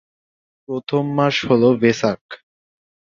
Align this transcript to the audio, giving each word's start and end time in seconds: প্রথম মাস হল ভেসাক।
প্রথম 0.69 1.03
মাস 1.17 1.35
হল 1.49 1.63
ভেসাক। 1.81 2.21